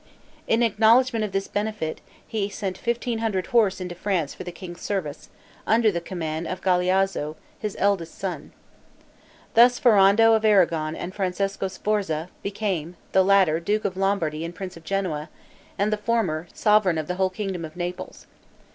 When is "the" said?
4.43-4.51, 5.91-6.01, 13.11-13.23, 15.93-15.97, 17.05-17.17